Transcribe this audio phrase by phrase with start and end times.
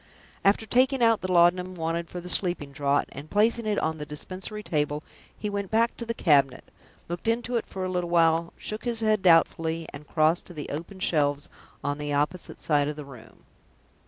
[0.43, 4.03] After taking out the laudanum wanted for the sleeping draught, and placing it on the
[4.07, 5.03] dispensary table,
[5.37, 6.63] he went back to the cabinet,
[7.07, 10.69] looked into it for a little while, shook his head doubtfully, and crossed to the
[10.69, 11.49] open shelves
[11.83, 13.43] on the opposite side of the room.